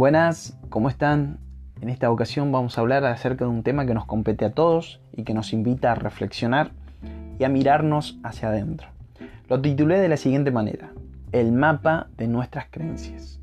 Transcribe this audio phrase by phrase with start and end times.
[0.00, 1.40] Buenas, ¿cómo están?
[1.82, 4.98] En esta ocasión vamos a hablar acerca de un tema que nos compete a todos
[5.12, 6.70] y que nos invita a reflexionar
[7.38, 8.88] y a mirarnos hacia adentro.
[9.46, 10.90] Lo titulé de la siguiente manera,
[11.32, 13.40] el mapa de nuestras creencias.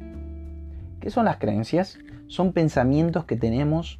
[1.00, 2.00] ¿Qué son las creencias?
[2.26, 4.00] Son pensamientos que tenemos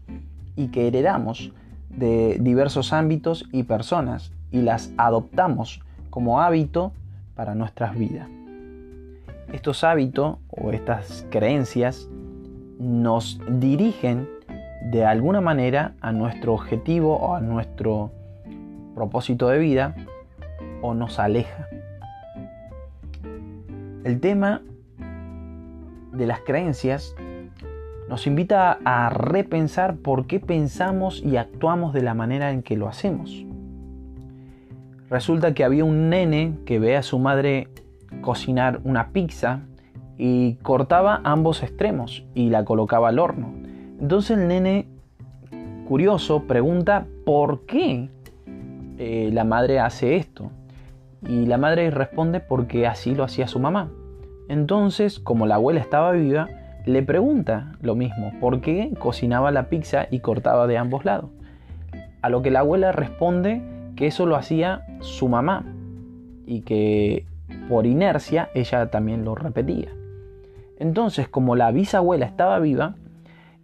[0.56, 1.52] y que heredamos
[1.90, 6.92] de diversos ámbitos y personas y las adoptamos como hábito
[7.36, 8.28] para nuestras vidas.
[9.54, 12.10] Estos hábitos o estas creencias
[12.80, 14.28] nos dirigen
[14.92, 18.12] de alguna manera a nuestro objetivo o a nuestro
[18.96, 19.96] propósito de vida
[20.82, 21.68] o nos aleja.
[24.04, 24.62] El tema
[26.14, 27.16] de las creencias
[28.10, 32.88] nos invita a repensar por qué pensamos y actuamos de la manera en que lo
[32.88, 33.46] hacemos.
[35.10, 37.68] Resulta que había un nene que ve a su madre
[38.22, 39.62] cocinar una pizza
[40.18, 43.54] y cortaba ambos extremos y la colocaba al horno.
[44.00, 44.88] Entonces el nene,
[45.88, 48.10] curioso, pregunta por qué
[48.98, 50.52] eh, la madre hace esto.
[51.28, 53.90] Y la madre responde porque así lo hacía su mamá.
[54.50, 56.48] Entonces, como la abuela estaba viva,
[56.86, 61.30] le pregunta lo mismo, ¿por qué cocinaba la pizza y cortaba de ambos lados?
[62.22, 63.62] A lo que la abuela responde
[63.96, 65.66] que eso lo hacía su mamá
[66.46, 67.26] y que
[67.68, 69.90] por inercia ella también lo repetía.
[70.80, 72.96] Entonces, como la bisabuela estaba viva,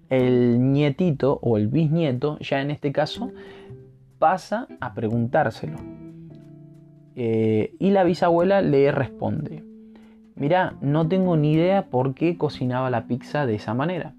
[0.09, 3.31] el nietito o el bisnieto, ya en este caso,
[4.19, 5.77] pasa a preguntárselo.
[7.15, 9.63] Eh, y la bisabuela le responde,
[10.35, 14.13] mira, no tengo ni idea por qué cocinaba la pizza de esa manera,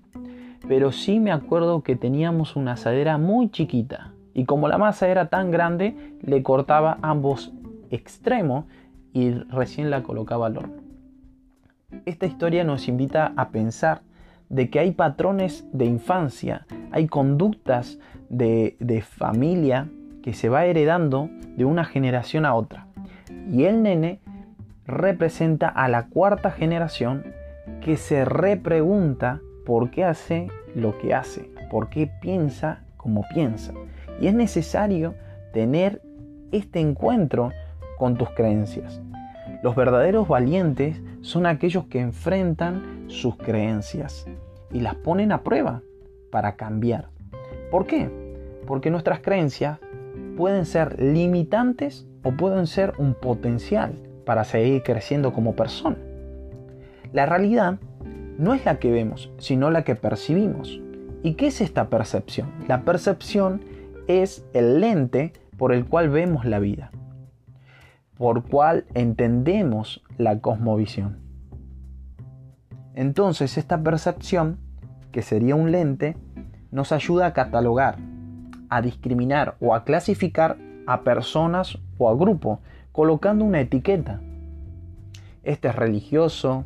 [0.68, 5.28] pero sí me acuerdo que teníamos una asadera muy chiquita y como la masa era
[5.28, 7.52] tan grande, le cortaba ambos
[7.90, 8.64] extremos
[9.12, 10.83] y recién la colocaba al horno.
[12.06, 14.02] Esta historia nos invita a pensar
[14.48, 19.88] de que hay patrones de infancia, hay conductas de, de familia
[20.22, 22.86] que se va heredando de una generación a otra.
[23.50, 24.20] Y el nene
[24.86, 27.24] representa a la cuarta generación
[27.80, 33.72] que se repregunta por qué hace lo que hace, por qué piensa como piensa.
[34.20, 35.14] Y es necesario
[35.52, 36.02] tener
[36.52, 37.50] este encuentro
[37.98, 39.00] con tus creencias.
[39.62, 44.26] Los verdaderos valientes son aquellos que enfrentan sus creencias
[44.70, 45.80] y las ponen a prueba
[46.30, 47.08] para cambiar.
[47.70, 48.10] ¿Por qué?
[48.66, 49.78] Porque nuestras creencias
[50.36, 53.94] pueden ser limitantes o pueden ser un potencial
[54.26, 55.96] para seguir creciendo como persona.
[57.14, 57.78] La realidad
[58.36, 60.78] no es la que vemos, sino la que percibimos.
[61.22, 62.50] ¿Y qué es esta percepción?
[62.68, 63.62] La percepción
[64.08, 66.90] es el lente por el cual vemos la vida
[68.16, 71.18] por cual entendemos la cosmovisión.
[72.94, 74.58] Entonces esta percepción,
[75.10, 76.16] que sería un lente,
[76.70, 77.98] nos ayuda a catalogar,
[78.68, 82.60] a discriminar o a clasificar a personas o a grupos,
[82.92, 84.20] colocando una etiqueta.
[85.42, 86.64] Este es religioso,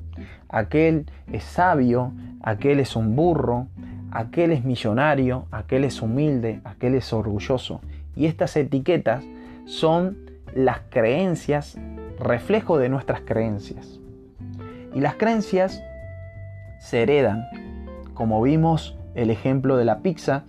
[0.49, 3.69] aquel es sabio, aquel es un burro,
[4.11, 7.81] aquel es millonario, aquel es humilde, aquel es orgulloso.
[8.15, 9.25] Y estas etiquetas
[9.67, 11.79] son las creencias,
[12.19, 14.01] reflejo de nuestras creencias.
[14.95, 15.83] Y las creencias
[16.81, 17.45] se heredan.
[18.15, 20.45] Como vimos el ejemplo de la pizza,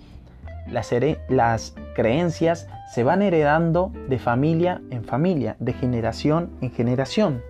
[0.71, 0.93] las,
[1.29, 7.41] las creencias se van heredando de familia en familia, de generación en generación.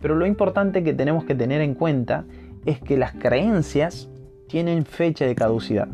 [0.00, 2.24] Pero lo importante que tenemos que tener en cuenta
[2.66, 4.08] es que las creencias
[4.48, 5.88] tienen fecha de caducidad.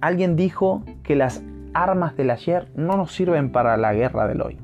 [0.00, 1.42] Alguien dijo que las
[1.74, 4.58] armas del ayer no nos sirven para la guerra del hoy.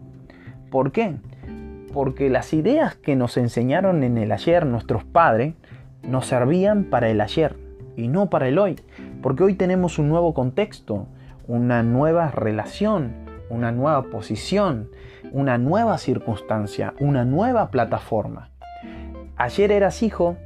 [0.71, 1.17] ¿Por qué?
[1.93, 5.55] Porque las ideas que nos enseñaron en el ayer nuestros padres
[6.03, 7.57] nos servían para el ayer
[7.97, 8.77] y no para el hoy.
[9.21, 11.09] Porque hoy tenemos un nuevo contexto,
[11.47, 13.13] una nueva relación,
[13.51, 14.89] una nueva posición,
[15.33, 18.51] una nueva circunstancia, una nueva plataforma.
[19.37, 20.37] Ayer eras hijo,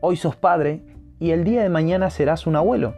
[0.00, 0.82] hoy sos padre
[1.18, 2.94] y el día de mañana serás un abuelo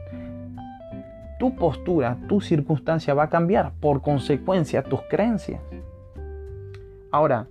[1.38, 5.61] tu postura, tu circunstancia va a cambiar, por consecuencia tus creencias.
[7.11, 7.47] Ahora,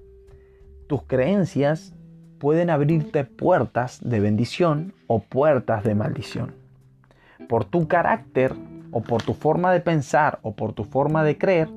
[0.88, 1.94] tus creencias
[2.40, 6.54] pueden abrirte puertas de bendición o puertas de maldición.
[7.48, 8.54] Por tu carácter
[8.92, 11.70] o por tu forma de pensar o por tu forma de creer,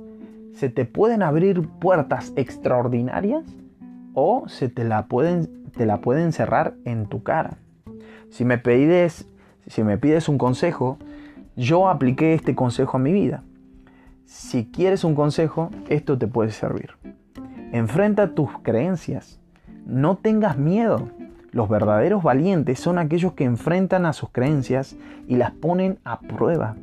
[0.52, 3.44] se te pueden abrir puertas extraordinarias
[4.14, 7.58] o se te la pueden, te la pueden cerrar en tu cara.
[8.30, 9.26] Si me pides,
[9.66, 10.98] si me pides un consejo,
[11.58, 13.42] yo apliqué este consejo a mi vida.
[14.24, 16.90] Si quieres un consejo, esto te puede servir.
[17.72, 19.40] Enfrenta tus creencias.
[19.84, 21.08] No tengas miedo,
[21.50, 24.96] Los verdaderos valientes son aquellos que enfrentan a sus creencias
[25.26, 26.76] y las ponen a prueba.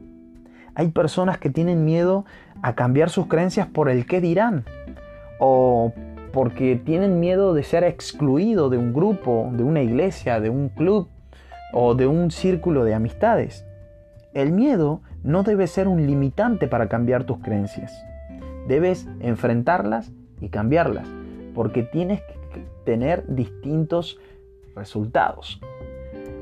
[0.74, 2.26] Hay personas que tienen miedo
[2.64, 4.66] a cambiar sus creencias por el qué dirán
[5.40, 5.94] o
[6.34, 11.10] porque tienen miedo de ser excluido de un grupo, de una iglesia, de un club
[11.72, 13.66] o de un círculo de amistades.
[14.36, 18.06] El miedo no debe ser un limitante para cambiar tus creencias.
[18.68, 20.12] Debes enfrentarlas
[20.42, 21.08] y cambiarlas,
[21.56, 22.20] porque tienes
[22.54, 24.20] que tener distintos
[24.76, 25.62] resultados.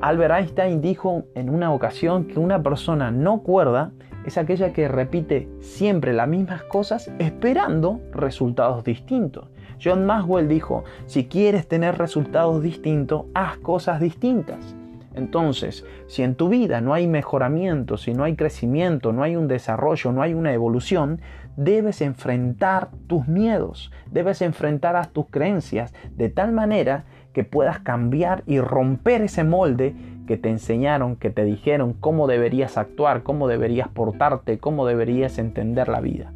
[0.01, 3.91] Albert Einstein dijo en una ocasión que una persona no cuerda
[4.25, 9.49] es aquella que repite siempre las mismas cosas esperando resultados distintos.
[9.79, 14.75] John Maxwell dijo, si quieres tener resultados distintos, haz cosas distintas.
[15.15, 19.47] Entonces, si en tu vida no hay mejoramiento, si no hay crecimiento, no hay un
[19.47, 21.21] desarrollo, no hay una evolución,
[21.55, 28.43] debes enfrentar tus miedos, debes enfrentar a tus creencias de tal manera que puedas cambiar
[28.45, 29.95] y romper ese molde
[30.27, 35.89] que te enseñaron, que te dijeron cómo deberías actuar, cómo deberías portarte, cómo deberías entender
[35.89, 36.31] la vida.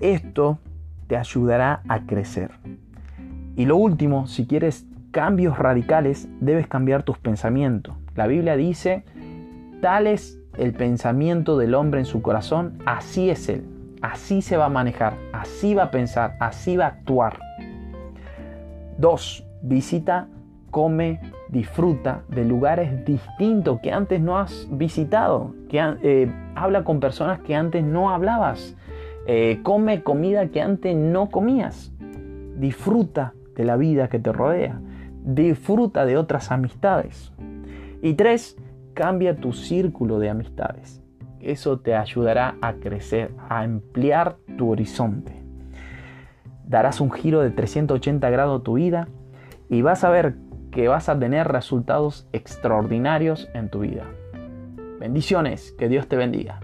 [0.00, 0.58] Esto
[1.06, 2.50] te ayudará a crecer.
[3.56, 4.86] Y lo último, si quieres
[5.16, 7.94] cambios radicales, debes cambiar tus pensamientos.
[8.16, 9.02] La Biblia dice,
[9.80, 13.64] tal es el pensamiento del hombre en su corazón, así es él,
[14.02, 17.38] así se va a manejar, así va a pensar, así va a actuar.
[18.98, 19.46] 2.
[19.62, 20.28] Visita,
[20.70, 21.18] come,
[21.48, 25.54] disfruta de lugares distintos que antes no has visitado.
[25.70, 28.76] Que, eh, habla con personas que antes no hablabas.
[29.26, 31.90] Eh, come comida que antes no comías.
[32.58, 34.78] Disfruta de la vida que te rodea.
[35.26, 37.34] Disfruta de otras amistades.
[38.00, 38.56] Y 3.
[38.94, 41.02] Cambia tu círculo de amistades.
[41.40, 45.46] Eso te ayudará a crecer, a ampliar tu horizonte
[46.66, 49.08] darás un giro de 380 grados a tu vida
[49.68, 50.36] y vas a ver
[50.70, 54.04] que vas a tener resultados extraordinarios en tu vida.
[55.00, 56.60] Bendiciones, que Dios te bendiga.